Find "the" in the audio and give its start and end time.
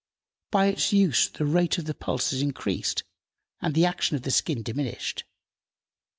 1.29-1.45, 1.85-1.93, 3.75-3.85, 4.23-4.31